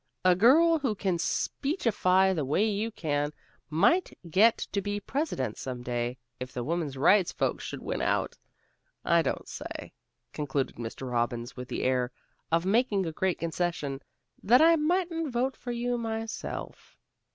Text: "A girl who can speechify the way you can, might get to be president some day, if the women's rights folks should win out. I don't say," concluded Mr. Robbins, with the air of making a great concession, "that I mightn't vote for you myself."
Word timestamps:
"A 0.25 0.35
girl 0.35 0.79
who 0.79 0.95
can 0.95 1.19
speechify 1.19 2.33
the 2.33 2.43
way 2.43 2.65
you 2.67 2.89
can, 2.89 3.31
might 3.69 4.17
get 4.27 4.57
to 4.71 4.81
be 4.81 4.99
president 4.99 5.59
some 5.59 5.83
day, 5.83 6.17
if 6.39 6.51
the 6.51 6.63
women's 6.63 6.97
rights 6.97 7.31
folks 7.31 7.63
should 7.63 7.83
win 7.83 8.01
out. 8.01 8.35
I 9.05 9.21
don't 9.21 9.47
say," 9.47 9.93
concluded 10.33 10.77
Mr. 10.77 11.07
Robbins, 11.07 11.55
with 11.55 11.67
the 11.67 11.83
air 11.83 12.11
of 12.51 12.65
making 12.65 13.05
a 13.05 13.11
great 13.11 13.37
concession, 13.37 14.01
"that 14.41 14.59
I 14.59 14.75
mightn't 14.75 15.29
vote 15.29 15.55
for 15.55 15.71
you 15.71 15.99
myself." 15.99 16.97